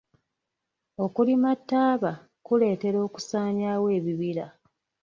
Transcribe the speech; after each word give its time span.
Okulima 1.05 1.51
taaba 1.69 2.11
kuleetera 2.45 2.97
okusanyaawo 3.07 3.85
ebibira. 3.97 4.45